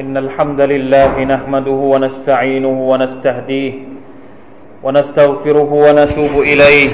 [0.00, 3.72] إن الحمد لله نحمده ونستعينه ونستهديه
[4.82, 6.90] ونستغفره ونتوب إليه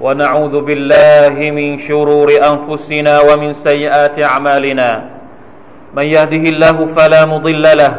[0.00, 5.04] ونعوذ بالله من شرور أنفسنا ومن سيئات أعمالنا
[5.96, 7.92] من يهده الله فلا مضل له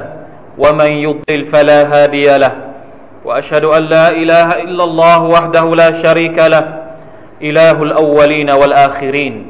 [0.57, 2.53] ومن يضلل فلا هادي له
[3.25, 6.63] وأشهد أن لا إله إلا الله وحده لا شريك له
[7.41, 9.47] إله الأولين والآخرين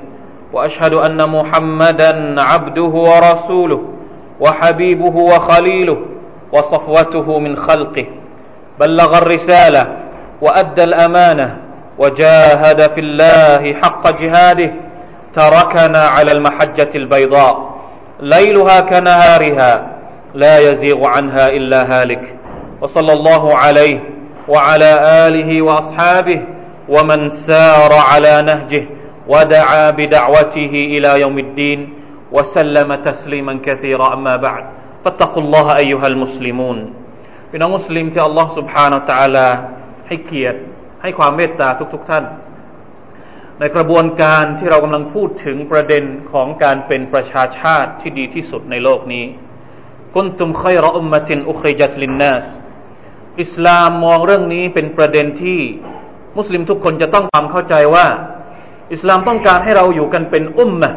[0.53, 3.92] وأشهد أن محمدا عبده ورسوله
[4.39, 5.97] وحبيبه وخليله
[6.51, 8.05] وصفوته من خلقه.
[8.79, 9.87] بلغ الرسالة
[10.41, 11.57] وأدى الأمانة
[11.97, 14.71] وجاهد في الله حق جهاده.
[15.33, 17.73] تركنا على المحجة البيضاء.
[18.19, 19.87] ليلها كنهارها
[20.33, 22.35] لا يزيغ عنها إلا هالك.
[22.81, 23.99] وصلى الله عليه
[24.47, 26.41] وعلى آله وأصحابه
[26.89, 28.85] ومن سار على نهجه
[29.27, 31.93] ودعا بدعوته إلى يوم الدين.
[32.36, 34.64] وسلم تسليما كثيرا أما بعد
[35.04, 36.78] فاتقوا الله أيها المسلمون
[37.50, 39.48] พี่น้องมุสลิมที่อัลลอฮ์ سبحانه และ تعالى
[40.08, 40.58] ให้เกียรติ
[41.02, 42.24] ให้ความเมตตาทุกๆทท่าน
[43.58, 49.24] ในกระบวนการที่เรากำลังพูดถึงประเด็นของการเป็นประชาชาติที่ดีที่สุดในโลกนี้
[50.14, 52.46] กุนตุมขัยรอุมมะตินอุคริจัตลินนัส
[53.42, 55.60] อิสลามมองเรื่องนี้เป็นประเด็นที่
[56.38, 58.06] มุสลิมทุกคนจะต้องความเข้าใจว่า
[58.92, 60.92] อิสลามต้องการให้เราอยู่กันเป็นอุมมะ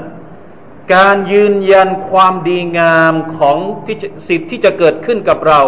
[0.94, 3.58] การยืนยันความดีงามของ
[4.28, 5.62] สิทธิ์ที่จะเกิดขึ้นกับเรา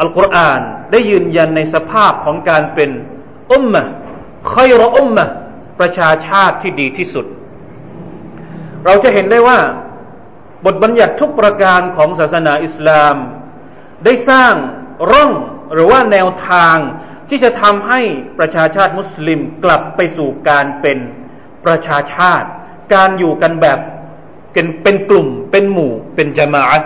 [0.00, 0.60] อัลกุรอาน
[0.90, 2.90] ได้ยืนยันในสภาพของการเป็น
[3.52, 3.82] อุมมะ
[4.52, 5.26] คอยรออุมมะ
[5.80, 7.26] ประชาชาติที่ดีที่สุด
[8.84, 9.58] เราจะเห็นได้ว่า
[10.64, 13.16] บทบัญญัติทุกประการของศาสนาอิสลาม
[14.04, 14.54] ได้สร้าง
[15.10, 15.32] ร่อง
[15.74, 16.76] หรือว่าแนวทาง
[17.28, 18.00] ที่จะทำให้
[18.38, 20.98] ประชาชาติมุสลิมกลับไปสู่การเป็น
[21.66, 22.48] ประชาชาติ
[22.94, 23.78] การอยู่กันแบบ
[24.52, 26.82] เป็นเป็นกลุ่ม เป็นหมู่ เป็นจามะ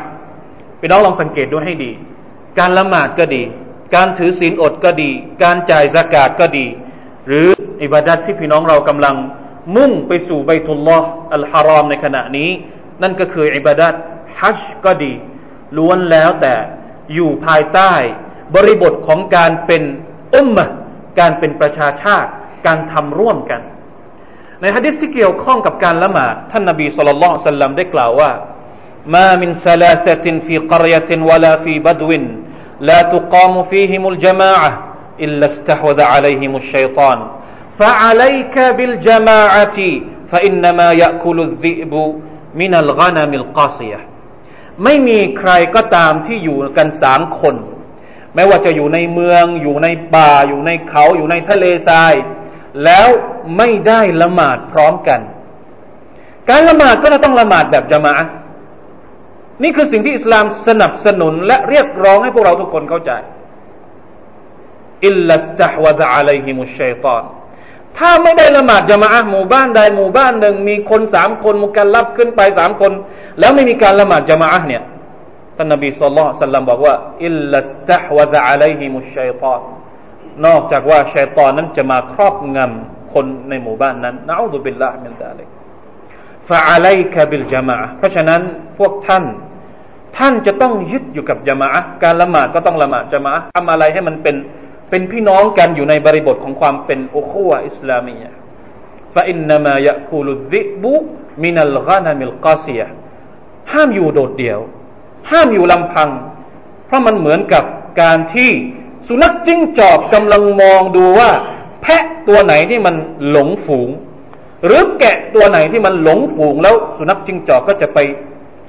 [0.80, 1.92] พี่น้องลองสังเกตดูให้ดี
[2.58, 3.42] การละหมาดก็ดี
[3.94, 5.10] การถือศีลอดก็ดี
[5.42, 6.66] การจ่ายสกาดก็ดี
[7.26, 7.46] หรือ
[7.82, 9.16] อิบาดัตที่พี่น้องเรากำลัง
[9.76, 12.50] มุ่งไปสู่ใบทุลลอฮ์อัลฮารอมในขณะนี้
[13.02, 13.94] นั่นก็คืออิบาดัต
[14.40, 15.12] ฮัจก็ดี
[15.76, 16.54] ล้วนแล้วแต่
[17.14, 17.92] อยู่ภายใต้
[18.54, 19.82] บริบทของการเป็น
[20.34, 20.66] อุมมะ
[21.20, 22.30] การเป็นประชาชาติ
[22.66, 23.60] การทำร่วมกัน
[24.61, 28.31] ในฮะดิษที่เกี่ยวข้องกับการละหมาดท่านนบีสุลต่านสัลลัมได้กล่าวว่า
[29.15, 32.11] ما من ثلاثة في قرية ولا في بدو
[32.79, 34.71] لا تقام فيهم الجماعة
[35.19, 37.27] إلا استحوذ عليهم الشيطان
[37.79, 39.79] فعليك بالجماعة
[40.31, 41.93] فإنما يأكل الذئب
[42.55, 43.99] من الغنم القاسية
[44.85, 47.55] ไม่มีใครก็ตามที่อยู่กันสามคน
[48.35, 52.13] ไม่ว่าจะอยู่ในเมือง อยู่ในป่า อยู่ในเขา อยู่ในทะเลทราย
[52.84, 53.08] แล้ว
[53.56, 55.20] ไม่ได้ละหมาดพร้อมกัน
[56.50, 58.14] การละหมาดก็ต้องละหมาดแบบจามะ
[59.62, 63.10] นี่คือสิ่งที่อิสลามสนับสนุนและเรียกร้องให้พวกเราทุกคนเข้าใจ
[65.06, 67.22] อิลลัสตฮวะดะอะลัยฮิมุชัยตอน
[67.98, 72.92] ถ้าไม่ได้ละหมาดจามะหมู่บ้านใดหมู่บ้านหนึ่งมีคนสามคนมุกันรับขึ้นไปสามคน
[73.38, 74.82] แล้วไม่มีการละหมาดจามะเนี่ย
[75.56, 79.60] ท่านนบีสุลต่านบอกว่าอิลลัสตฮวะดะอะลัยฮิมุชัยตอน
[80.46, 85.48] นอกจากว่าชัยตอนนั้นจะมาครอบงำคนในหมู่บ้านนั้นนะอูดุบิลลาฮิมินซาลิก
[86.48, 88.40] ฟะอะลัยกะบิลจามะเพราะฉะนั้น
[88.78, 89.24] พวกท่าน
[90.16, 91.68] ท่านจะต้องยึดอยู่กับจามะ
[92.02, 94.36] การละหมาดก็ต้องละหมาดจามะทำอะไรให้มันเป็น
[94.90, 98.30] เป็นพี่น้องกันอยู่ในบริบทของความเป็นอุคุวะอิสลามียะ
[99.14, 100.94] ฟาอินนามายะคูลุซิบุ
[101.42, 102.80] มินัลกานามิลกาซีย
[103.72, 104.60] ห้ามอยู่โดดเดี่ยว
[105.30, 106.08] ห้ามอยู่ลำพัง
[106.86, 107.64] เพราะมันเหมือนกับ
[108.02, 108.50] การที่
[109.06, 111.30] สุนัขจิ้งจอกกำลังมองดูว่า
[111.82, 112.94] แพะตัวไหนที่มัน
[113.30, 113.90] หลงฝูง
[114.64, 117.98] หรือแกะตัวไหนที่มันหลงฝูง แล้วสุนัขจิ้งจอกก็จะไป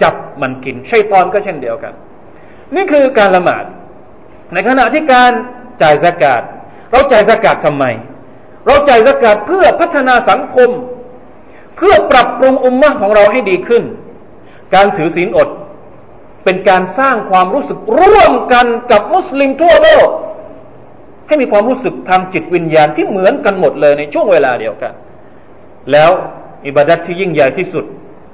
[0.02, 1.94] จับมันกินชัยตอนก็เช่นเดียวกัน
[2.76, 3.64] นี่คือการละหมาด
[4.54, 5.32] ในขณะที่การ
[5.82, 6.42] จ่ายสกาด
[6.92, 7.86] เราจ่ายสกาดทำไม
[8.66, 10.70] เราจ่ายสกาดเพื่อพัฒนาสังคม
[11.78, 13.84] เพื่อปรับปรุงอุมมะของเราให้ดีขึ้น
[14.74, 15.50] การถือศีลอด
[16.44, 20.08] เป็นการสร้างความรู้สึกร่วมกันกับมุสลิมทั่วโลก
[21.28, 24.94] ให้มีความรู้สึกทางจิตวิญญาณที่เหมือนกันหมดเลยในช่วงเวลาเดียวกัน
[25.92, 26.12] แล้ว
[26.68, 27.86] อิบาดัตที่ยิ่งใหญ่ที่สุด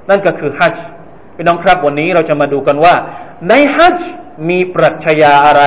[0.10, 0.86] นั่นก็คือฮัจจ์
[1.36, 2.96] พี่น้องครับวันนี้เราจะมาดูกันว่า
[3.50, 4.10] ในฮัจจ์
[4.50, 5.64] มีปรัชญาอะไร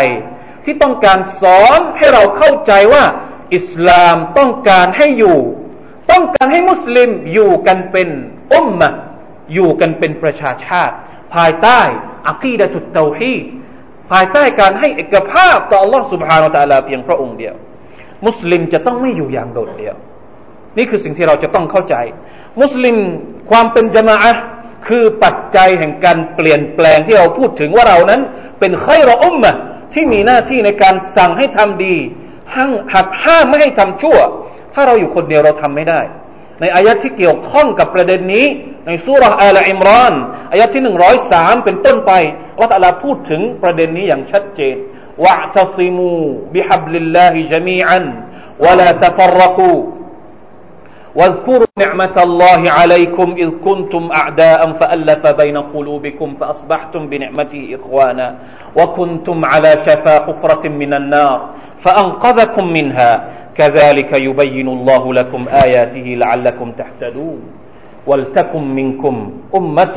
[0.65, 3.05] ที่ต้องการสอนให้เราเข้าใจว่า
[3.57, 5.39] อิสลามต้องการให้อยู่
[6.11, 8.09] ต้องการให้มุสลิมอยู่กันเป็น
[8.53, 8.91] อุมมะ
[9.55, 10.95] อยู่กันเป็นประชาชาติ
[11.35, 11.81] ภายใต้
[12.29, 13.45] อัคีดะตุตเตาฮีด
[14.12, 17.56] ภายใต้การให้เอกภาพต่อ Allah سبحانه และ تعالى เพียงพระองค์เดียว
[18.26, 19.96] มุสลิมจะต้องไม่อยู่อย่างโดดเดี่ยว
[20.78, 21.96] นี่คือสิ่งที่เราจะต้องเข้าใจ
[22.62, 22.96] มุสลิม
[23.52, 24.32] ความเป็นจมาอะ
[24.88, 28.22] คือปัจจัยแห่งการเปลี่ยนแปลงที่เราพูดถึงว่าเรานั้น
[28.60, 29.56] เป็นไครออุมมะ
[29.94, 31.96] ที่มีหน้าที่ในการสั่งให้ทำดี
[32.56, 34.18] ห้งหักห้ามไม่ให้ทำชั่ว
[34.74, 36.02] ถ้าเราอยู่คนเดียวเราทำไม่ได้
[36.62, 38.46] ในอายะที่เกี่ยวข้องกับประเด็นนี้
[38.88, 40.14] ในสุรอัลอิมรอน
[40.52, 42.12] อายะที่หนึ่งร้อยสามเป็นต้นไป
[42.56, 44.76] อัลลอฮฺพูดถึงประเด็นนี้อย่างชัดเจน
[45.24, 46.14] วะตัซิมู
[46.54, 48.06] บิฮับลิลลาฮิจมีอัน
[48.66, 49.80] ولا تفرقوا
[51.16, 58.28] واذكروا نعمة الله عليكم إذ كنتم أعداء فألف بين قلوبكم فأصبحتم بنعمته إخوانا
[58.76, 61.38] وكنتم على شفا حفرة من النار
[61.85, 63.13] فأنقذكم منها.
[63.57, 67.41] كذلك يبين الله لكم آياته لعلكم تهتدون.
[68.07, 69.97] ولتكن منكم أمة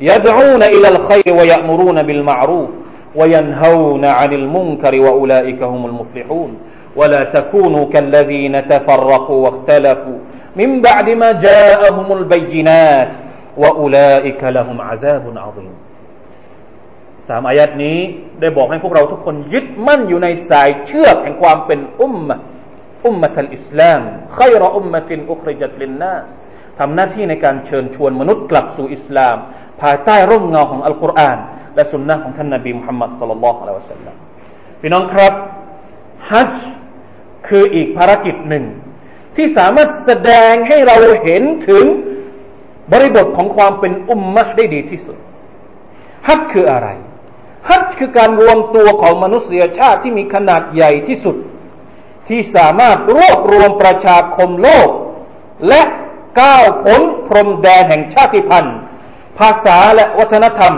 [0.00, 2.70] يدعون إلى الخير ويأمرون بالمعروف
[3.14, 6.56] وينهون عن المنكر وأولئك هم المفلحون.
[6.96, 10.18] ولا تكونوا كالذين تفرقوا واختلفوا
[10.56, 13.12] من بعد ما جاءهم البينات
[13.56, 15.89] وأولئك لهم عذاب عظيم.
[17.28, 17.98] สามอายัดนี้
[18.40, 22.36] ได้บอกให้พวกเราทุกคนยึดมั่นอยู่ในสายเชือกแห่งความเป็นอุมมะ
[23.06, 24.00] อุมมะทัลอิสลาม
[24.38, 26.30] ขัยรออุมมะตินอุคริจัตลินนัส
[26.78, 29.36] ทำหน้าที่ในการเชิญชวนมนุษย์กลับสู่อิสลาม
[29.80, 31.38] ภายใต้ร่มเงาของอัลกุรอาน
[31.74, 34.16] และสุนนะของท่านนบีมุฮัมมัดสุลลัลลอฮุอะลัยฮิวะสัลลัม
[34.80, 35.32] พี่น้องครับ
[36.30, 36.52] ฮัจ
[37.48, 38.64] คืออีกภารกิจหนึ่ง
[39.36, 41.84] ที่สามารถแสดงให้เราเห็นถึง
[42.92, 45.16] บริบทของความเป็นอุมมะได้ดีที่สุด
[46.28, 46.88] ฮัจคืออะไร
[47.68, 51.36] ฮัจคือการรวมตัวของมนุษยชาติที่มีขนาดใหญ่ที่สุด
[52.28, 54.88] ที่สามารถรวบรวมประชาคมโลก
[55.68, 55.82] และ
[56.40, 58.76] ก้าวพ้นพรมแดนแห่งชาติพันธุ์
[59.38, 60.74] ภาษาและวัฒนธรรม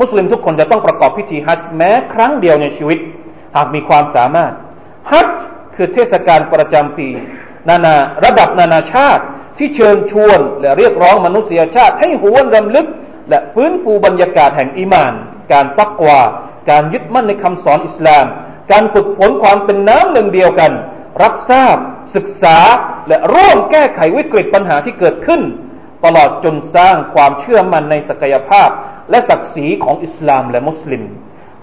[0.00, 2.98] มุสลิมทุกคนจะต้องประกอบพิธีฮัจแม้ครั้งเดียวในชีวิต
[3.56, 4.52] หากมีความสามารถ
[5.10, 5.30] ฮัจ
[5.74, 7.08] คือเทศกาลประจำปี
[7.68, 7.94] นานา
[8.24, 9.22] ระดับนานาชาติ
[9.58, 12.86] ที่เชิญชวนและเรียกร้องมนุษยชาติให้หวนรำลึก
[13.28, 15.12] และฟื้นฟูบรรยากาศแห่งอิมาน
[15.52, 16.20] การตักวา
[16.70, 18.26] การยึดมั่นในคำสอนอิสลาม
[18.72, 20.72] การฝึกฝนความเป็นน้ำหนึ่งเดียวกัน
[21.22, 21.76] รับทราบ
[22.16, 22.58] ศึกษา
[23.08, 25.40] และร่วมแก้ไขวิกฤตปัญหาที่เกิดขึ้น
[26.04, 28.68] ตลอดจนสร้างความเชื่อมั่นในศักยภาพ
[29.10, 31.02] และศักดิ์ศรีของอิสลามและมุสลิม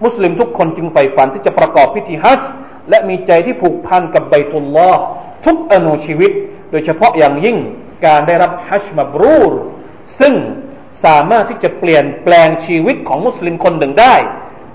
[0.04, 2.52] มุสลิมทุกคนจึงใฝ่ฝันที่จะประกอบพิธีฮัจญ์
[2.90, 5.02] และมีใจที่ผูกพันกับใบตุลลอฮ์
[5.46, 6.32] ทุกอนุชีวิต
[6.72, 7.58] โดยเฉพาะอย่างยิ่ง
[8.06, 9.54] การได้รับฮัจญ์มาบรูร
[10.20, 10.34] ซึ่ง
[11.06, 14.16] สามารถที่จะเปลี่ยนแปลงชีวิตของมุสลิมคนหนึ่งได้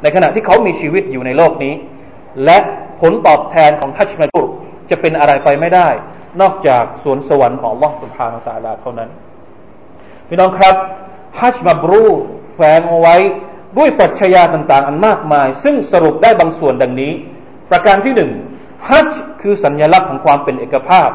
[0.02, 1.74] ในขณะที่เขามีชีวิตอยู่ในโลกนี้
[2.44, 2.58] และ
[3.00, 4.46] ผลตอบแทนของฮัจมาตุร
[4.90, 5.88] จะเป็นอะไรไปไม่ได้
[6.40, 9.10] นอกจากสวนสวรรค์ของลอสุภาอัลตาลาเท่านั้น
[10.28, 10.74] พี่น้องครับ
[11.40, 12.04] ฮัจมาบรู
[12.54, 13.16] แฝงเอาไว้
[13.78, 17.12] ด้วยปรัชญาต่าง ๆ อันมากมาย ซึ่งสรุปได้บางส่วนดังนี้
[17.70, 18.30] ประการที่หนึ่ง
[18.88, 19.10] ฮัจ
[19.42, 21.08] คือสัญญลักษณ์ของความเป็นเอกภาพ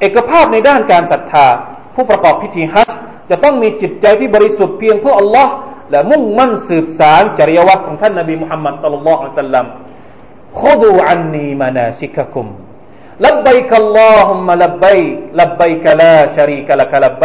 [0.00, 1.46] เอกภาพในด้านการศรัทธา
[1.94, 2.90] ผู้ประกอบพิธีฮัจ
[3.30, 5.52] จะต้องมีจิตใจที่บริสุทธิ์เพียงเพื่ออัลลอฮ์
[5.90, 9.66] และมุ่งมั่นสืบสารจริยวัตรของท่านนบีมุฮัมมัดสัลลัลลอฮุอะลัยฮิสัลลัม
[10.60, 12.46] ขดูอันนีมานาซิกะคุม
[13.26, 14.84] ลับไบกัลลอฮุมมะลับไบ
[15.40, 17.24] ลับไบกะลาชารีกะละกะลับไบ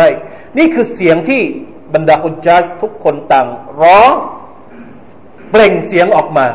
[0.57, 1.41] นี่คือเสียงที่
[1.93, 3.47] บรรดาอุจจาจทุกคนต่าง
[3.81, 4.11] ร้อง
[5.51, 6.45] เปล่งเสียงออกมา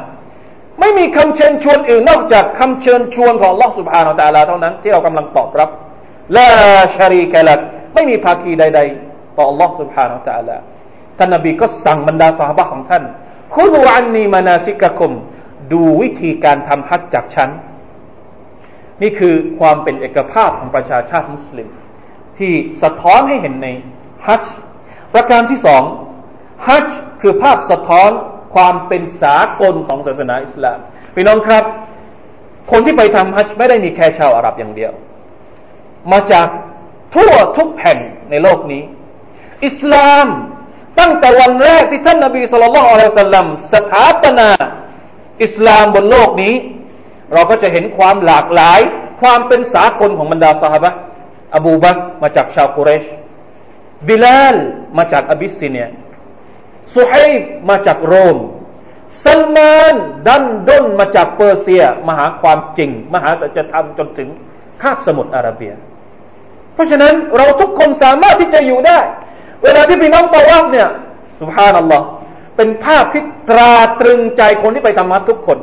[0.81, 5.71] ไม่มีคำเชิญชวนอื่นนอกจากคำเชิญชวนของลอสุภานาตาลาเท่านั้นที่เรากำลังตอบรับ
[6.37, 6.51] ลา
[6.97, 7.61] ชารีกะลัก
[7.95, 9.08] ไม่มีภาคีใด ๆ
[9.38, 10.58] ต่อ Allah سبحانه และ تعالى
[11.18, 13.04] ท่านนบีก็สั่งบรรดาสาบะของท่าน
[13.54, 15.14] คุดูอันนีมานาซิกะคุม
[15.74, 17.50] ดูวิธีการทำฮัจจากฉัน
[19.02, 21.68] นี่คือความเป็นเอกภาพของประชาชาติมุสลิม
[22.38, 23.68] ที่สะท้อนให้เห็นใน
[24.28, 24.46] ฮัจ
[25.14, 25.84] ประการที่สอง
[26.68, 26.88] ฮัจ
[27.22, 28.10] คือภาพสะท้อน
[28.56, 30.80] ความเป็นสากลของศาสนาอิสลาม
[31.16, 31.64] พี่น้องครับ
[32.72, 34.92] คนที่ไปทำฮัจญ์ไม่ได้มีแค่ชาวอาหรับอย่างเดียว
[36.12, 36.48] มาจาก
[37.16, 38.00] ทั่วทุกแห่ง
[38.30, 38.82] ในโลกนี้
[39.67, 40.27] อิสลาม
[40.99, 44.51] ตั้งแต่วันแรกที่ท่านนบีสุลต่านละอัลสลัมสถาปนา
[45.45, 46.55] อิสลามบนโลกนี้
[47.33, 48.81] เราก็จะเห็นความหลากหลาย
[49.21, 50.87] ความเป็นสากลของบรรดาสหาย
[51.57, 53.05] อบูบักมาจากชาวกุเรช
[54.09, 54.57] บิลาล
[54.99, 55.89] มาจากอบิสซิเนีย
[56.95, 57.13] สุไฮ
[57.69, 58.37] มาจากโรม
[59.25, 59.95] ซัลมาน
[60.27, 64.29] ดันด้นมาจากเปอร์เซียมาหาความจริง มหาสัจธรรมจนถึง
[64.83, 65.73] คาบสมุทรอาระเบีย
[66.75, 68.99] เพราะฉะนั้นเราทุกคนสามารถที่จะอยู่ได้
[69.63, 70.89] เวลาที่พี่น้องตาวาฟเนี่ย
[71.41, 72.07] สุภานัลลอฮ์
[72.57, 75.59] เป็นภาพที่ตราตรึงใจคนที่ไปทำมัดทุกคน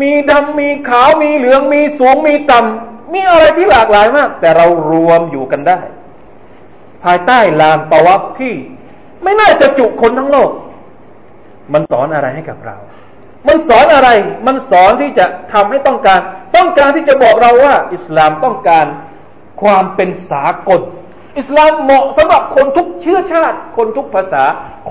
[0.00, 5.78] มีดำมีขาวมีเหลืองมีสูงมีต่ำมีอะไรที่หลากหลายมาก แต่เรารวมอยู่กันได้
[7.04, 8.54] ภายใต้ลานตาวาฟที่
[9.22, 10.50] ไม่น่าจะจุคนทั้งโลก
[11.72, 12.76] มันสอนอะไรให้กับเรา
[13.48, 14.08] มันสอนอะไร
[14.46, 16.20] มันสอนที่จะทำให้ต้องการ
[16.56, 18.86] ต้องการที่จะบอกเราว่า อิสลามต้องการ
[19.62, 20.80] ความเป็นสากล
[21.38, 24.42] อิสลามเหมาะสำหรับคนทุกเชื้อชาติ คนทุกภาษา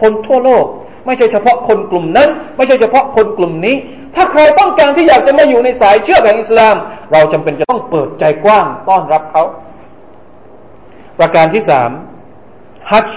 [0.02, 0.66] คนทั่วโลก
[1.06, 3.76] ไม่ใช่เฉพาะคนกลุ่มนั้น ไม่ใช่เฉพาะคนกลุ่มนี้
[4.16, 6.76] ถ้าใครต้องการที่อยากจะมาอยู่ในสายเชื่อแห่งอิสลาม
[7.12, 9.44] เราจำเป็นจะต้องเปิดใจกว้างต้อนรับเขา
[11.20, 11.90] ประการที่สาม
[12.92, 13.08] ฮัจ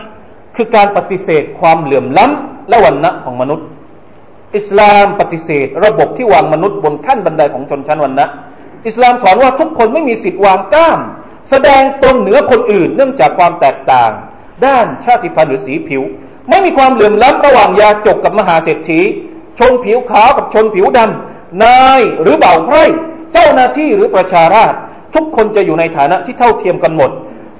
[0.56, 3.66] คือการปฏิเสธความเหลื่อมล้ำและวันณะของมนุษย์
[4.56, 8.26] อิสลามปฏิเสธ ระบบที่วางมนุษย์บนขั้นบันไดของชนชั้นวันณะ
[8.86, 10.98] อิสลามสอนว่าทุกคนไม่มีสิทธิ์วางก้าม
[11.48, 14.10] แสดงตนเหนือคนอื่น เนื่องจากความแตกต่าง
[14.66, 16.02] ด้านชาติพันธุ์หรือสีผิว
[16.48, 19.00] ไม่มีความเหลื่อมล้ำระหว่างยาจกกับมหาเศรษฐี
[19.58, 22.84] ชนผิวขาวกับชนผิวดำนายหรือเบาไพร่
[23.32, 24.78] เจ้าหน้าที่หรือประชาราษฎร
[25.14, 27.10] ทุกคนจะอยู่ในฐานะที่เท่าเทียมกันหมด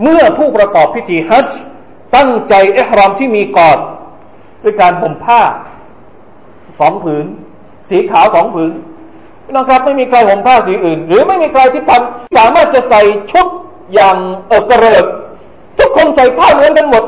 [0.02, 1.61] เมื่อผู้ประกอบพิธีฮัจจ์
[2.16, 3.78] ตั้งใจเอฮรอมที่มีกอด
[4.62, 5.40] ด้วยการห่มผ้า
[6.78, 7.25] สองผืน
[7.90, 8.73] สีขาวสองผืน
[9.57, 13.47] นะครับไม่มีใครห่มผ้าสีอื่น หรือไม่มีใครที่ทำสามารถจะใส่ชุด
[13.95, 14.16] อย่าง
[14.49, 15.04] เออกระเริก
[15.78, 17.04] ทุกคนใส่ผ้าเหมือนกันหมด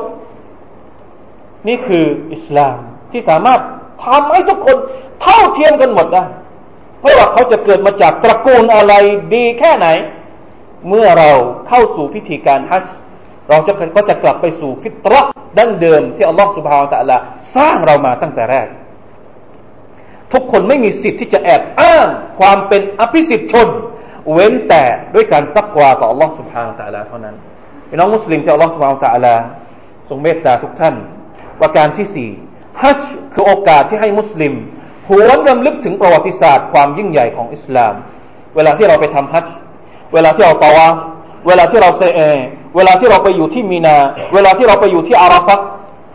[1.69, 2.77] นี่คืออิสลาม
[3.13, 3.61] ที่สามารถ
[4.05, 4.77] ทำให้ทุกคน
[5.23, 6.25] เท่าเทียมกันหมดได้
[7.03, 8.95] ไม่ว่าเขาจะเกิดมาจากตระกูลอะไร
[9.35, 9.87] ดีแค่ไหน
[10.89, 11.31] เมื่อเรา
[11.69, 12.97] เข้าสู่พิธีการฮัจญ์
[13.49, 17.17] เราจะก็จะกลับไปสู่ฟิตรห์ดั้งเดิมที่อัลลอฮฺสุบฮาวตะลา
[17.57, 18.67] สร้างเรามาตั้งแต่แรก
[20.33, 22.07] ทุกคนไม่มีสิทธิ์ที่จะแอบอ้าง
[22.39, 23.69] ความเป็นอภิสิทธิชน
[24.33, 24.83] เว้นแต่
[25.15, 27.35] ด้วยการตักวาต่ออัลลอฮฺสุบฮาวตะลาเท่านั้น
[27.89, 29.35] พี่น้องมุสลิมที่อัลลอฮฺสุบฮาวตะลา
[30.09, 30.95] ทรงเมตตาทุกท่าน
[31.61, 32.31] ว่าการที่สี่
[32.83, 34.55] ฮัจคือโอกาสที่ให้มุสลิม
[35.09, 37.95] หวนรำลึกถึงประวัติศาสตร์ความยิ่งใหญ่ของอิสลาม
[38.57, 39.47] เวลาที่เราไปทำฮัจ
[40.13, 40.89] เวลาที่เราตาวา
[41.47, 42.21] เวลาที่เราเซเอ
[42.77, 43.97] เวลาที่เราไปอยู่ที่มีนา
[44.35, 45.61] เวลาที่เราไปอยู่ที่อาราฟัก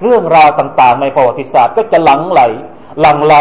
[0.03, 2.41] เรื่องราวต่างๆ ในประวัติศาสตร์ก็จะหลังไหล
[3.01, 3.35] หลังไหล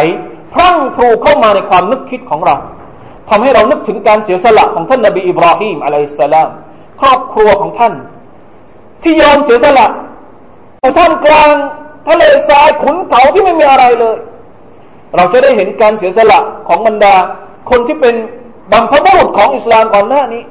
[0.55, 2.57] พรั่งพรูเข้ามาในความนึกคิดของเรา
[3.31, 6.49] ทำให้เรานึกถึงการเสียสละของท่านนบีอิบราฮิมอะลัยสลาม
[7.01, 7.95] ครอบครัวของท่าน
[9.03, 9.87] ที่ยอมเสียสละ
[10.81, 11.53] อยู่ท่ามกลาง
[12.09, 14.17] ทะเลทรายขุนเขาที่ไม่มีอะไรเลย
[15.17, 16.39] เราจะได้เห็นการเสียสละ
[16.69, 17.15] ของบรรดา
[17.71, 18.15] คนที่เป็น
[18.73, 20.43] บัมพบุรุษของอิสลามก่อนหน้านี้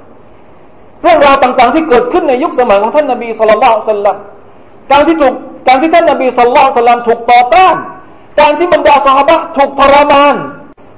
[1.03, 4.17] เรื่องราวต่างๆที่เกิดขึ้นในยุคสมัยของท่านนบีสุลต่านสัลลัม
[4.91, 5.33] การที่ถูก
[5.67, 7.75] การที่ท่านนบีสุลต่านสัลลัมถูกต่อต้าน
[8.39, 10.35] การที่บรรดาสหายถูกทรมาน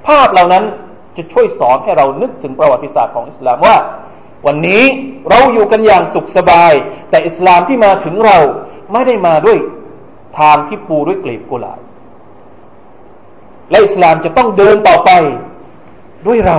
[0.06, 0.64] ภาพเหล่านั้น
[1.16, 3.76] จะช่วยสอนให้เรานึกถึงประวัติศาสตร์ของอิสลามว่า
[4.46, 4.82] วันนี้
[5.30, 6.72] เราอยู่กันอย่างสุขสบาย
[7.10, 8.38] แต่อิสลามที่มาถึงเรา
[8.92, 9.58] ไม่ได้มาด้วย
[10.38, 11.80] ทางที่ปูด้วยกลีบกุหลาบ
[13.70, 15.10] และอิสลามจะต้องเดินต่อไป
[16.26, 16.58] ด้วยเรา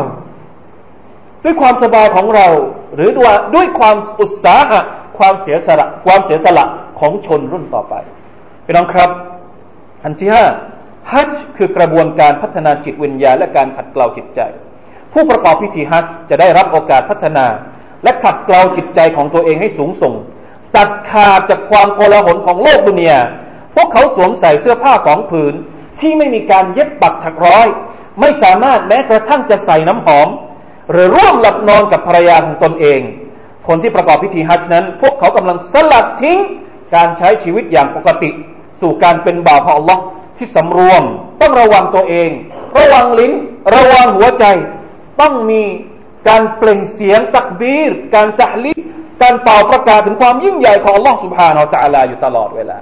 [1.44, 2.48] ด้วยความสบายของเรา
[2.96, 4.80] หรือด้วยด้วยความอุตสาหะ
[5.18, 6.66] ความเสียสละความเสียสละ
[7.00, 7.94] ของชนรุ่นต่อไป
[8.66, 9.10] พี่น้องครับ
[10.04, 10.46] อันที่ห้า
[11.12, 14.40] ฮัจคือกระบวนการพัฒนาจิตวิญญาณและการขัดเกลาจิตใจ
[15.14, 17.46] ผู้ประกอบพิธีฮัจจะได้รับโอกาสพัฒนา
[18.04, 20.14] และขัดเกลาจิตใจของตัวเองให้สูงส่ง
[20.76, 23.20] ตัดขาดจากความโกลาหลของโลกดุนยา
[23.76, 25.54] พวกเขาสวมใส่เสื้อผ้าสองผืน
[26.00, 27.68] ที่ไม่มีการเย็บปักถักร้อย
[28.20, 30.28] ไม่สามารถแม้กระทั่งจะใส่น้ำหอม
[30.92, 33.02] หรือร่วมหลับนอนกับภรรยาของตนเอง
[33.68, 36.40] คนที่ประกอบพิธีฮัจญ์นั้น พวกเขากำลังสลัดทิ้ง
[36.96, 38.30] การใช้ชีวิตอย่างปกติ
[38.82, 39.96] สู่การเป็นบ่าวของอัลลอ
[40.38, 41.04] ที่สำรวม
[41.42, 42.30] ต้องระวังตัวเอง
[42.80, 43.34] ระวังลิ้น
[43.76, 44.46] ระวังหัวใจ
[45.22, 45.64] ต้องมี
[46.30, 48.72] การเปล่งเสียงตักบีร การจะลิ
[49.22, 52.78] การเป่าประกาศถึงความยิ่งใหญ่ของอัลลอฮ์สุบฮานาอัลลอฮ์อยู่ตลอดเวลา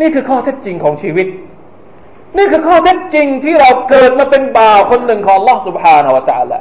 [0.00, 1.26] นี่คือข้อเท็จจริงของชีวิต
[2.36, 6.60] นี่คือข้อเท็จจริงที่เราเกิดมาเป็นบ่าวคนหนึ่งของลอสุภานาวะจาละ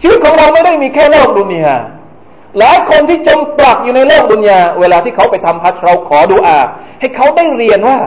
[0.00, 1.74] ชีวิตของเราไม่ได้มีแค่โลกดุนยา
[2.58, 6.58] หลายคนที่จมปลักอยู่ในโลกดุนยาเวลาที่เขาไปทำฮัจเราขอดูอา
[7.00, 7.98] ให้เขาได้เรียนว่า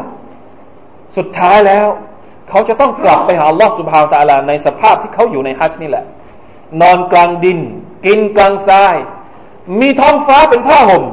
[1.17, 1.87] สุดท้ายแล้ว
[2.49, 6.05] เขาจะต้องกลับไปหาลอสุภาวตาลาในสภาพที่เขาอยู่ในฮัจนี่แหละ
[6.81, 7.59] นอนกลางดิน
[8.05, 8.95] กินกลางทราย
[9.79, 11.03] มีท้องฟ้าเป็นผ้าห่ม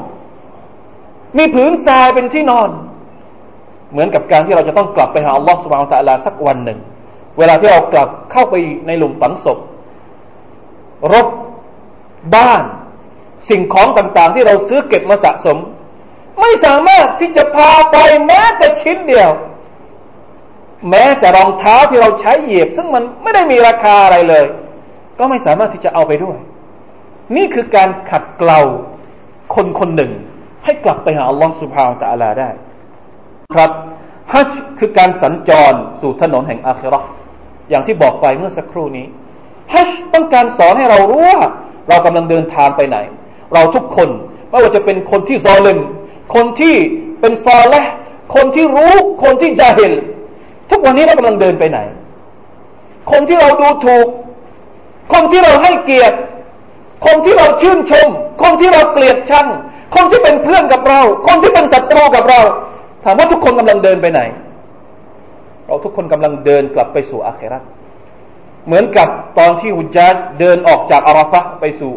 [1.38, 2.70] มีผืนทรายเป็นที่นอน
[3.92, 6.78] เหมือนกับการที่เราจะต้องกลับไปหาลอสุบฮานตะลาสักวันหนึ่ง
[7.38, 8.54] เวลาที่เรากลับเข้าไป
[8.86, 9.58] ในหลุมฝังศพ
[11.12, 11.26] รถ
[12.34, 12.62] บ้าน
[13.48, 15.58] สิ่งของต่างๆ ที่เราซื้อเก็บมาสะสม
[16.40, 19.30] ไม่สามารถที่จะพาไปแม้แต่ชิ้นเดียว
[20.90, 24.44] แม้แต่รองเท้าที่เราใช้เหยียบ ซึ่งมันไม่ได้มีราคาอะไรเลย
[25.18, 26.36] ก็ไม่สามารถที่จะเอาไปด้วย
[27.36, 28.60] นี่คือการขัดเกลา
[29.54, 30.12] คนคนหนึ่ง
[30.64, 32.50] ให้กลับไปหาอัลลอฮฺสุบฮานตะลาได้
[33.54, 33.70] ครับ
[34.32, 37.00] ฮัจคือการสัญจรสู่ถนนแห่งอาครา
[37.70, 39.06] อย่างที่บอกไปเมื่อสักครู่นี้
[39.74, 41.40] ฮัจต้องการสอนให้เรารู้ว่า
[41.88, 42.98] เรากำลังเดินทางไปไหน
[43.54, 44.08] เราทุกคน
[44.50, 45.78] ไม่ว่าจะเป็นคนที่ซอเลม
[46.34, 46.74] คนที่
[47.20, 47.82] เป็นซอและ
[48.34, 48.92] คนที่รู้
[49.22, 49.92] คนที่จะเห็น
[50.70, 51.78] ทุกวันนี้เรากำลังเดินไปไหน
[53.10, 54.06] คนที่เราดูถูก
[55.12, 56.16] คนที่เราให้เกียรติ
[57.06, 58.08] คนที่เราชื่นชม
[58.42, 59.46] คนที่เราเกลียดชัง
[59.94, 62.40] คนที่เป็นเพื่อนกับเรา คนที่เป็นศัตรูกับเรา
[63.04, 64.20] ถามว่าทุกคนกำลังเดินไปไหน
[65.66, 67.60] เราทุกคนกำลังเดินกลับไปสู่อาเครา
[68.66, 69.08] เหมือนกับ
[69.38, 71.92] ตอนที่ฮุจาจเดินออกจากอาราฟะไปสู่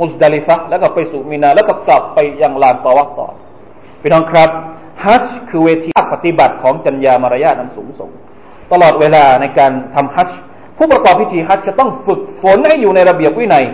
[0.00, 3.28] มุสดาลิฟะแล้วก็ไปสู่มินาแล้วก็กลับไปยังลานตอวัต่อ
[4.00, 4.50] พี่น้องครับ
[5.04, 8.10] ฮัจคือเวทีปฏิบัติของจัญญามารยาทอันสูงส่ง
[8.72, 10.30] ตลอดเวลาในการทำฮัจ
[10.76, 13.64] ผู้ประกอบพิธีฮัจจะต้องฝึกฝนให้อยู่ในระเบียบวินัย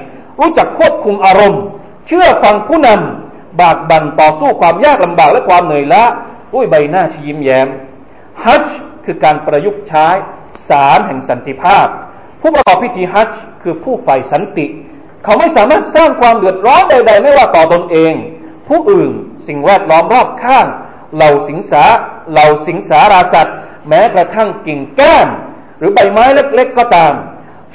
[0.40, 1.62] รู้จักควบคุมอารมณ์
[2.06, 6.04] เชื่อฟังผู้นำบากบั่นต่อสู้ความยากลำบากและความเหนื่อยล้า
[6.54, 7.68] ด้วยใบหน้าที่ยิ้มแย้ม
[8.44, 8.66] ฮัจ
[9.04, 10.06] คือการประยุกต์ใช้
[10.68, 11.86] สารแห่งสันติภาพ
[12.40, 13.30] ผู้ประกอบพิธีฮัจ
[13.62, 14.66] คือผู้ใฝ่สันติ
[15.24, 18.12] เขาไม่สามารถสร้างความเดือดร้อนใด ๆ ไม่ว่าต่อตนเอง
[18.68, 19.10] ผู้อื่น
[19.46, 20.66] สิ่งแวดล้อมรอบข้าง
[21.16, 21.82] เหล่าสิงสา
[22.32, 23.56] เหล่าสิงสาราสัตว์
[23.88, 25.28] แม้กระทั่งกิ่งก้าน
[25.78, 27.12] หรือใบไม้เล็ก ๆ ก็ตาม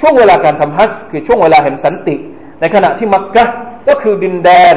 [0.00, 2.16] ช่วงเวลาการทำฮัจจ์คือช่วงเวลาแห่งสันติ
[2.60, 3.44] ในขณะที่มักกะ
[3.88, 4.74] ก็คือดินแดน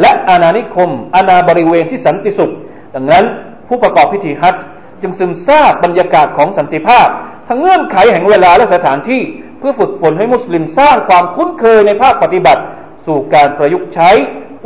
[0.00, 2.52] และอาณานิคม อาณาบริเวณที่สันติสุข
[2.94, 3.24] ดังนั้น
[3.68, 4.56] ผู้ประกอบพิธีฮัจ
[5.02, 7.08] จึงซึมซาบบรรยากาศของสันติภาพ
[7.48, 9.22] ทั้งเงื่อนไขแห่งเวลาและสถานที่
[9.58, 12.62] เพื่อฝึกฝนให้มุสลิมสร้างความคุ้นเคยในภาคปฏิบัติ
[13.06, 14.10] สู่การประยุกต์ใช้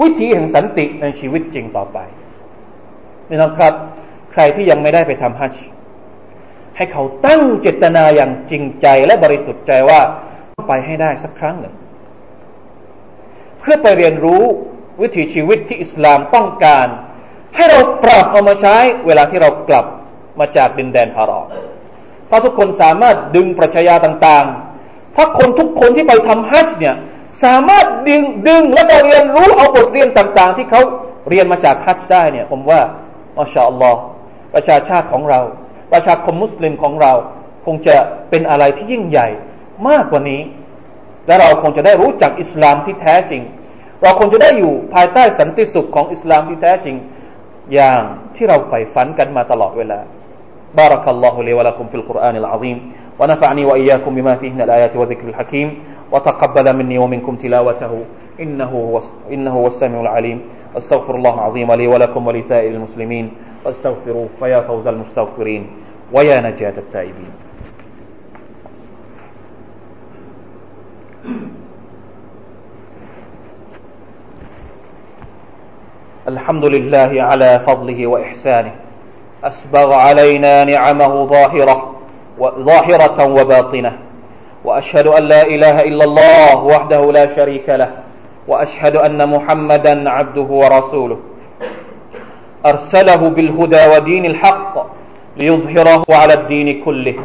[0.03, 1.99] วิธีแห่งสันติในชีวิตจริงต่อไป
[3.35, 3.75] นี่นะครับ
[4.33, 5.65] ใครที่ยังไม่ได้ไปทำฮัจจ์
[6.77, 10.01] ให้เขาตั้งเจตนาอย่างจริงใจและบริสุทธิ์ใจว่า
[10.69, 11.75] ไปให้ได้สักครั้งหนึ่ง
[13.59, 14.43] เพื่อไปเรียนรู้
[15.01, 16.87] วิถีชีวิตที่อิสลามต้องการ
[17.55, 18.77] ให้เราปรับเอามาใช้
[19.07, 19.87] เวลาที่เรากลับ
[20.41, 21.47] มาจากดินแดนฮารอม
[22.27, 26.95] เพราะทุกคนสามารถดึงปรัชญาต่างๆ ถ้าคนทุกคนที่ไปทำฮัจจ์เนี่ย
[27.45, 30.83] สามารถดึงดึงและเรียนรู้เอาบทเรียนต่าง ๆ ที่เขา
[31.31, 32.81] เรียนมาจากฮัจจ์ได้เนี่ย ผมว่า
[33.40, 34.00] อัลลอฮ์อัลลอฮ์
[34.54, 35.40] ประชาชาติของเรา
[35.94, 37.14] ประชาคมมุสลิมของเรา
[37.66, 37.96] คงจะ
[38.30, 39.28] เป็นอะไรที่ยิ่งใหญ่
[39.88, 40.42] มากกว่านี้
[41.28, 43.42] และเราคงจะได้รู้จักอิสลามที่แท้จริง
[44.02, 46.96] เราคงจะได้อยู่ภายใต้สันติสุขของอิสลามที่แท้จริง
[47.74, 48.02] อย่าง
[48.36, 50.00] ที่เราใฝ่ฝันกันมาตลอดเวลา
[50.78, 52.78] بارك الله لي ولكم في القرآن العظيم
[53.20, 55.68] ونفعني وإياكم بما فيه من الآيات والذكر الحكيم
[56.12, 57.94] وتقبل مني ومنكم تلاوته
[58.41, 59.01] إنه هو
[59.33, 60.43] إنه هو السميع العليم.
[60.77, 63.31] أستغفر الله العظيم لي ولكم ولسائر المسلمين.
[63.65, 65.71] واستغفروه فيا فوز المستغفرين.
[66.13, 67.31] ويا نجاة التائبين.
[76.29, 78.75] الحمد لله على فضله وإحسانه.
[79.45, 81.95] أسبغ علينا نعمه ظاهرة
[82.41, 83.99] ظاهرة وباطنة.
[84.65, 88.04] وأشهد أن لا إله إلا الله وحده لا شريك له.
[88.48, 91.20] وأشهد أن محمدا عبده ورسوله
[92.66, 94.74] أرسله بالهدى ودين الحق
[95.38, 97.16] ليظهره على الدين كله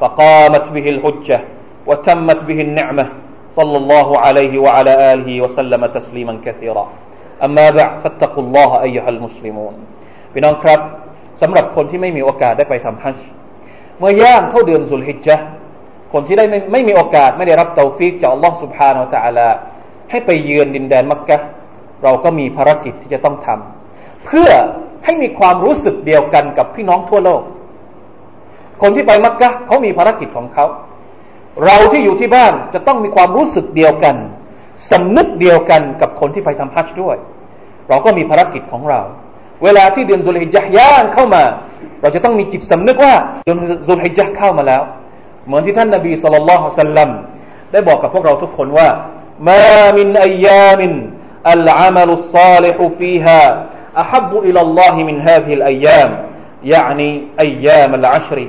[0.00, 1.40] فقامت به الحجة
[1.86, 3.06] وتمت به النعمة
[3.58, 6.86] صلى الله عليه وعلى آله وسلم تسليما كثيرا
[7.46, 9.74] أما بعد فاتقوا الله أيها المسلمون
[10.32, 10.80] พี่น้องครับ
[11.40, 13.28] สำหรับคนที่ไม่มีโอกาสได้ไปทำฮัจญ์
[13.98, 15.36] เมื่อย่างเข้าเดือนสุลฮิจญะ
[16.12, 19.48] คนที่ได้ไม่ไม่มีโอกาสไม่ได้รับเตาฟิกจากอัลลอฮ์ سبحانه และ تعالى
[20.09, 21.37] ให้ไปเยือนดินแดนมักกะ
[22.03, 24.49] เราก็มีภารกิจที่จะต้องทำเพื่อ
[25.05, 27.41] ให้มีความรู้สึกเดียวกันกับพี่น้องทั่วโลก
[28.81, 30.65] คนที่ไปมักกะเขามีภารกิจของเขา
[31.65, 34.15] เราที่อยู่ที่บ้านจะต้องมีความรู้สึกเดียวกัน
[34.91, 37.15] สำนึกเดียวกันกับคนที่ไปทำฮัจจ์ด้วย
[37.89, 39.01] เราก็มีภารกิจของเรา
[39.63, 41.43] เวลาที่เดือนสุลฮิจญ์ย่างเข้ามา
[42.01, 44.81] เราจะต้องมีจิตสำนึกว่าเดือนสุลฮิจญ์เข้ามาแล้ว
[45.45, 47.09] เหมือนที่ท่านนาบีสุลต่านละฮ์สัลลัม
[47.71, 48.87] ได้บอกกับพวกเราทุกคนว่า
[49.40, 51.10] ما من أيام
[51.46, 53.66] العمل الصالح فيها
[53.98, 56.26] أحب إلى الله من هذه الأيام
[56.64, 58.46] يعني أيام العشر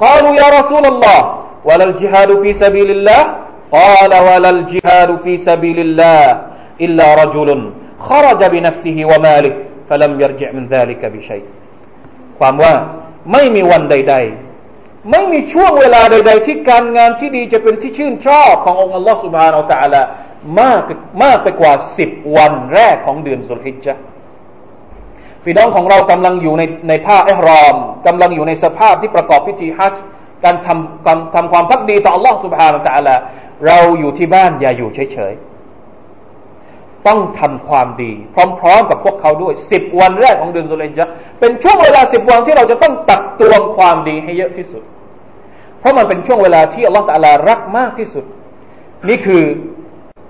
[0.00, 1.20] قالوا يا رسول الله
[1.64, 3.22] ولا الجهاد في سبيل الله
[3.72, 6.42] قال ولا الجهاد في سبيل الله
[6.80, 9.52] إلا رجل خرج بنفسه وماله
[9.90, 11.44] فلم يرجع من ذلك بشيء
[12.38, 12.74] ความว่า
[13.32, 14.49] ไม่มีวันใดๆ
[15.09, 20.01] ไม่มีช่วงเวลาใด ๆ ที่การงานที่ดีจะเป็นที่ชื่นชอบขององค์อัลลอฮ์สุบฮานาอัลตะอัลา
[20.59, 20.83] มาก
[21.23, 24.01] มากไปกว่าสิบวันแรกของเดือนสุลฮิจจ์
[25.43, 27.75] พี่น้องของเรากำลังอยู่ในในผ้าเอรอม
[28.07, 29.95] กำลังอยู่ในสภาพที่ประกอบพิธีฮัจ
[30.43, 33.15] การทำการทำความพักดีต่ออัลลอฮ์สุบฮานาอัลตะอัลา
[33.67, 35.50] เราอยู่ที่บ้านอย่าอยู่เฉยๆ
[37.07, 38.11] ต้องทำความดี
[38.59, 44.83] พร้อมๆกับพวกเขาด้วยสิบวันแรกของเดือนสุลฮิจจ์เป็นช่วงเวลาสิบวันที่เราจะต้องตักตวงความดีให้เยอะที่สุด
[45.79, 48.25] เพราะมันเป็นช่วงเวลาที่ Allah ตะลารักมากที่สุด
[49.09, 49.43] นี่คือ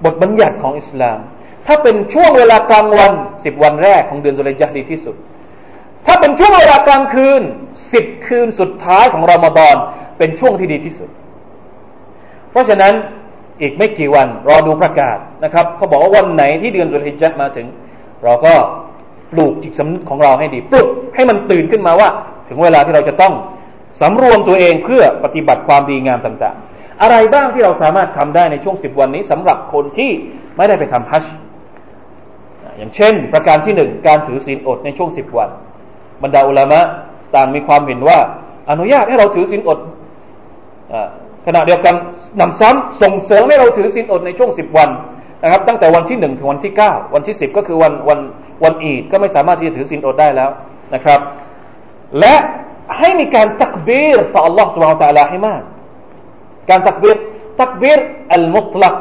[0.05, 1.19] บทบัญญัติของอิสลาม
[1.67, 3.11] ถ้าเป็นช่วงเวลากลางวัน
[3.45, 5.15] สิบวันแรกของเดือนสุลัยยะดีที่สุด
[6.05, 7.41] ถ้าเป็นช่วงเวลากลางคืน
[7.93, 9.75] สิบคืนสุดท้ายของรอมฎอน
[10.17, 11.09] เป็นช่วงที่ดีที่สุด
[12.51, 12.93] เพราะฉะนั้น
[13.61, 17.67] อีกไม่กี่วัน รอดูประกาศนะครับเขาบอกว่าวันไหนที่เดือนสุลฮิจญ์มาถึง
[18.23, 18.53] เราก็
[19.31, 22.09] ปลูกจิตสำนึกของเราให้ดีปลุกให้มันตื่นขึ้นมาว่า
[22.49, 23.33] ถึงเวลาที่เราจะต้อง
[24.01, 30.11] สำรวมตัวเองเพื่อปฏิบัติความดีงามต่าง ๆ อะไรบ้างที่เราสามารถทำได้ในช่วงสิบวันนี้สำหรับคนที่
[30.57, 31.25] ไม่ได้ไปทำฮัจ
[32.77, 35.49] อย่างเช่น ประการที่หนึ่งการถือศีลอดในช่วงสิบวัน
[36.23, 36.79] บรรดาอุลามะ
[37.35, 38.19] ต่างมีความเห็นว่า
[38.69, 39.79] อนุญาตให้เราถือศีลอด
[41.46, 41.94] ขณะเดียวกัน
[42.40, 44.90] นำซ้ำส่งเสริมให้เราถือศีลอดในช่วงสิบวัน
[45.42, 48.20] นะครับตั้งแต่วันที่หนึ่งถึงวันที่เก้าวันที่สิบก็คือวันวัน
[48.64, 50.50] วันอีดก็ไม่สามารถที่จะถือศีลอดได้แล้ว
[50.94, 51.20] นะครับ
[52.20, 52.34] และ
[52.98, 55.62] ให้มีการตักบีรต่อ Allah سبحانه และ تعالى ให้มาก
[56.70, 57.16] การตักบีร
[57.60, 57.98] ตักบีร
[58.34, 58.94] อัลมุตลัก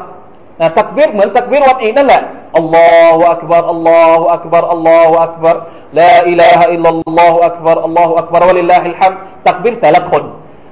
[0.60, 2.22] นะตักบีรเหมือนตักบีรวันอีดนั่นแหละ
[2.58, 5.56] อัลลอฮฺอักบารอัลลอฮฺอักบารอัลลอฮฺอักบาร
[5.98, 9.12] ลาอิลาฮะอิลลัลลอฮฺอักบารอัลลอฮฺอักบารวะลิลลาฮิลฮัม
[9.48, 10.22] ตักบีรแต่ละคน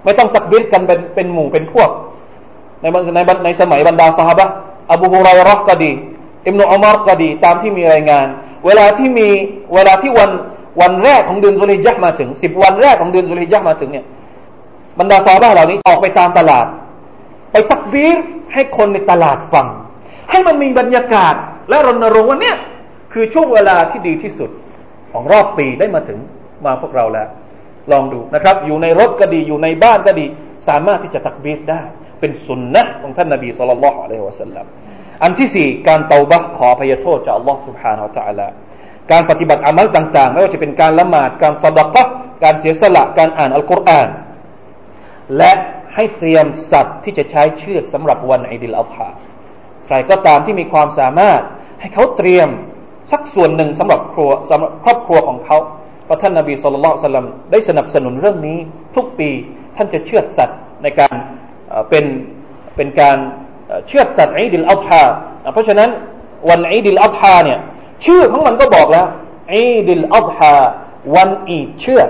[0.09, 1.89] ไม่ต้องตักบีรกันเป็นเป็นหมู่เป็นพวก
[2.81, 4.47] ในในในสมัยบรรดาสหบะ
[4.91, 5.91] อบูฮุไรรห์ก็ดี
[6.45, 8.25] อิมนุอุมารก็ดีตามที่มีรายงาน
[8.65, 9.27] เวลาที่มี
[9.73, 10.29] เวลาที่วัน
[10.81, 14.05] วันแรกของเดือนสุริยะมาถึงสิบวันแรกของเดือนสุริยะมาถึงเนี่ย
[14.99, 16.65] บรรดาซาบะเหล่านี้ออกไปตามตลาด
[17.51, 18.17] ไปตักบีร
[18.53, 19.67] ให้คนในตลาดฟัง
[20.29, 21.35] ให้มันมีบรรยากาศ
[21.69, 22.57] และรณรงค์ว่าเนี่ย
[23.13, 24.49] คือช่วงเวลาที่ดีที่สุด
[25.11, 26.17] ของรอบปีได้มาถึง
[26.65, 27.27] มาพวกเราแล้ว
[27.92, 30.26] ลองดูนะครับ อยู่ในรถก็ดีอยู่ในบ้านก็ดี
[30.68, 31.82] สามารถที่จะตักบีรได้
[32.20, 34.66] เป็นสุนนะของท่านนบีสุลต่านละฮ์อะลัยฮิวะสัลลัม
[35.22, 38.48] อันที่สี่การเตาบะขอพยโทษจากอัลลอฮ์ سبحانه และ تعالى
[39.12, 42.04] การปฏิบัติอามัลต่างๆ ไม่ว่าจะเป็นการละหมาด การสดกะ
[42.42, 44.08] การเสียสละ การอ่านอัลกุรอาน
[45.36, 45.52] และ
[45.94, 49.08] ให้เตรียมสัตว์ที่จะใช้เชือดสำหรับวันอิดิลอัลฮา
[49.86, 51.42] ใครก็ตามที่มีความสามารถ
[51.80, 52.48] ให้เขาเตรียม
[53.12, 55.58] สักส่วนหนึ่งสำหรับครัวสำหรับครอบครัวของเขา
[56.09, 58.57] เพราะท่านนบีศ็อลลัลลอฮุอะลัยฮิวะซัลลัมได้สนับสนุนเรื่องนี้
[58.95, 59.29] ทุกปี
[59.75, 61.15] ท่านจะเชือดสัตว์ในการ
[61.89, 62.05] เป็น
[62.75, 63.17] เป็นการ
[63.87, 65.03] เชือดสัตว์อีดิลอัฎฮา
[65.53, 65.89] เพราะฉะนั้น
[66.49, 67.59] วันอีดิลอัฎฮาเนี่ย
[68.05, 69.05] ชื่อของมันก็บอกแล้ว
[69.55, 70.55] อีดิลอัฎฮา
[71.15, 72.09] วันอีดเชือด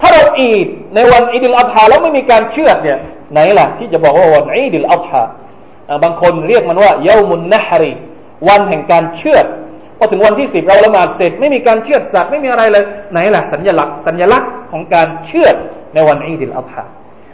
[0.00, 2.98] ถ้าเราอีดในวันอีดิลอัฎฮาแล้วไม่มีการเชือดเนี่ย
[3.32, 5.22] ไหนล่ะที่จะบอกว่าวันอีดิลอัฎฮา
[6.04, 7.92] บางคนเรียกมันว่าเยามุนนะฮรี
[8.48, 9.46] วันแห่งการเชื่อด
[9.98, 15.56] พอถึงวันที่สิบเราละหมาดเสร็จ ไม่มีการเชือดสัตว์ไม่มีอะไรเลยไหนล่ะสัญลักษณ์สัญลักษณ์ของการเชือด
[15.94, 16.84] ในวันอีดิลอัฎฮา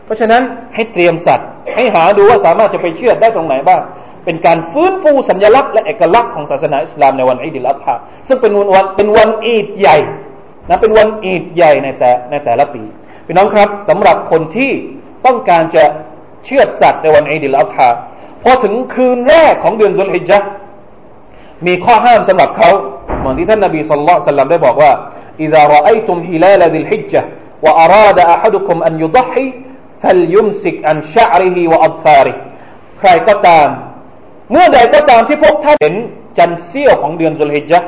[0.05, 0.43] เพราะฉะนั้น
[0.75, 3.81] ให้เตรียมสัตว์ ให้หาดูว่าสามารถจะไปเชือดได้ตรงไหนบ้าง
[4.25, 7.95] เป็นการฟื้นฟูสัญลักษณ์และเอกลักษณ์ของศาสนาอิสลามในวันอีดิลอัฎฮา
[8.29, 9.99] ซึ่งเป็นวันเป็นวันอีดใหญ่
[10.69, 12.83] นะเป็นวันอีดใหญ่ในแต่ในแต่ละปี
[13.27, 14.71] พี่น้องครับสำหรับคนที่
[15.27, 15.85] ต้องการจะ
[16.45, 17.89] เชื่อสัตว์ในวันอีดิลอัฮา
[18.43, 20.39] พอถึงคืนแรกของเดือนสุลฮิจญะ
[21.68, 22.70] มีข้อห้ามสำหรับเขา
[23.20, 24.92] เหมือนที่ท่านนบีสุลต่านสัลลัมได้บอกว่า
[25.46, 27.22] إذا رأيتم هلال ذي الحجة
[27.66, 29.48] وأراد أحدكم أن يضحي
[30.02, 32.36] فليمسك عن شعره وأظفاره
[33.00, 33.68] ใครก็ตาม
[34.52, 35.96] เมื่อใดก็ตามที่พวกท่านเห็น
[36.38, 37.80] จันเสี้ยวของเดือนสุลฮิจญะ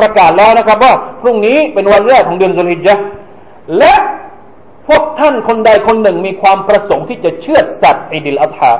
[0.00, 2.94] ประกาศแล้วนะครับว่าพรุ่งนี้เป็นวันแรกของเดือนสุลฮิจญะ
[3.78, 3.94] และ
[4.88, 8.72] พวกท่านคนใดคนหนึ่งมีความประสงค์ที่จะเชือดสัตว์อิดิลอัฐา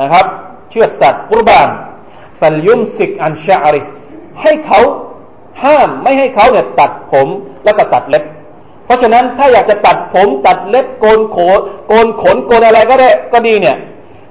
[0.00, 0.26] นะครับ
[0.70, 1.68] เชือดสัตว์กุรบาน
[2.41, 3.81] ฟัลยุมสิกอันชาริ
[4.41, 4.79] ให้เขา
[5.63, 7.27] ห้ามไม่ให้เขาเนี่ยตัดผม
[7.63, 8.23] แล้วก็ตัดเล็บ
[8.85, 11.37] เพราะฉะนั้นถ้าอยากจะตัดผมตัดเล็บโกนโข
[11.87, 13.77] โกนขนโกนอะไรก็ได้ก็ดีเนี่ย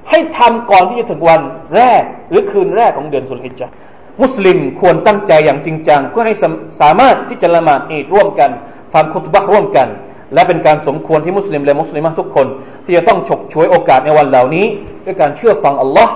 [0.09, 1.41] ให้ทำก่อนที่จะถึงวัน
[1.75, 3.73] แรกหรือคืนแรกของเดือนสุลฮิจจ์
[4.21, 6.35] มุสลิมควรตั้งใจอย่างจริงจังเพื่อให้
[6.81, 8.49] สามารถที่จะละหมาดอีดร่วมกัน
[8.93, 9.87] ฟังคุตบะร่วมกัน
[10.33, 12.47] และเป็นการสมควรที่มุสลิมและมุสลิมทุกคน
[12.85, 14.65] ที่จะต้องฉกฉวยโอกาสในวันเหล่านี้
[15.05, 16.13] ด้วยการเชื่อฟังอัลลอฮ์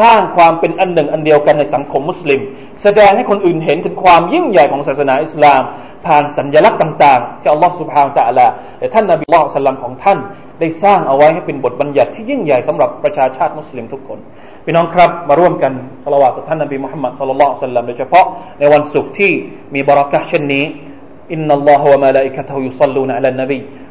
[0.00, 2.40] สร้างความเป็นอันหนึ่งอันเดียวกันในสังคมมุสลิม
[2.82, 5.62] แสดงให้คนอื่นเห็นถึงความยิ่งใหญ่ของศาสนาอิสลาม
[6.06, 8.46] ผ่านสัญญลักษณ์ต่างๆ ที่อัลลอฮ์สุบฮานตะอัลา
[8.78, 10.18] และท่านนบีละสลลัมของท่าน
[10.60, 14.18] ได้สร้างเอาไว้ให้เป็นบทบัญญัติที่ยิ่งใหญ่สำหรับประชาชาติมุสลิมทุกคน
[14.64, 15.72] พี่น้องครับมาร่วมกัน
[16.04, 18.24] สละวาต่อท่านนบีมุฮัมมัดสัลลัลลอฮุซัลลัมโดยเฉพาะ
[18.58, 19.32] ในวันศุกร์ที่
[19.74, 20.64] มีบารักะเช่นนี้
[21.32, 23.58] อินนัลลอฮฺวะมะลาอิกะตฮุยุซัลลูนอะลันนบี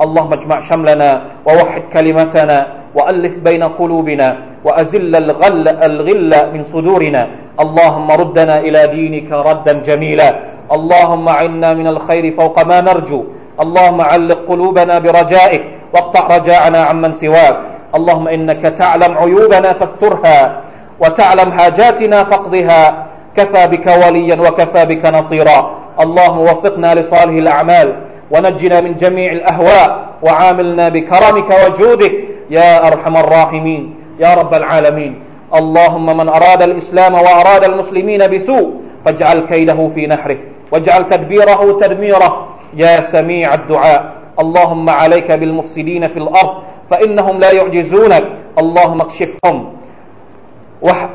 [0.00, 4.28] اللهم اجمع شملنا ووحد كلمتنا وألف بين قلوبنا
[4.64, 7.28] وأزل الغل الغل من صدورنا.
[7.60, 10.30] اللهم ردنا إلى دينك ردا جميلا.
[10.72, 13.24] اللهم عنا من الخير فوق ما نرجو.
[13.60, 17.56] اللهم علق قلوبنا برجائك واقطع رجاءنا عمن سواك.
[17.94, 20.60] اللهم إنك تعلم عيوبنا فاسترها
[21.00, 23.06] وتعلم حاجاتنا فاقضها.
[23.36, 25.58] كفى بك وليا وكفى بك نصيرا.
[26.00, 27.88] اللهم وفقنا لصالح الأعمال.
[28.30, 32.14] ونجنا من جميع الأهواء وعاملنا بكرمك وجودك
[32.50, 35.22] يا أرحم الراحمين يا رب العالمين.
[35.54, 40.36] اللهم من أراد الإسلام وأراد المسلمين بسوء فاجعل كيده في نحره
[40.72, 44.12] واجعل تدبيره تدميره يا سميع الدعاء.
[44.40, 46.54] اللهم عليك بالمفسدين في الأرض
[46.90, 48.24] فإنهم لا يعجزونك.
[48.58, 49.72] اللهم اكشفهم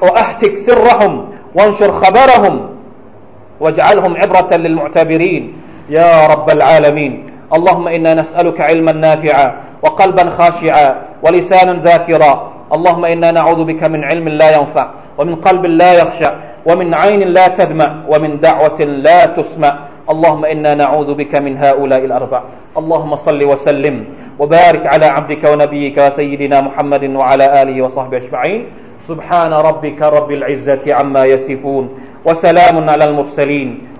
[0.01, 2.69] وأهتك سرهم وانشر خبرهم
[3.59, 5.53] واجعلهم عبرة للمعتبرين.
[5.89, 7.25] يا رب العالمين.
[7.53, 12.51] اللهم إنا نسألك علما نافعا وقلبا خاشعا ولسانا ذاكرا.
[12.73, 16.31] اللهم إنا نعوذ بك من علم لا ينفع ومن قلب لا يخشع
[16.65, 19.77] ومن عين لا تدمع ومن دعوة لا تسمع.
[20.09, 22.41] اللهم إنا نعوذ بك من هؤلاء الأربع.
[22.77, 24.05] اللهم صل وسلم
[24.39, 28.65] وبارك على عبدك ونبيك وسيدنا محمد وعلى آله وصحبه أجمعين.
[29.07, 31.89] سبحان ربك رب العزة عما يصفون
[32.25, 33.94] وسلام على المرسلين.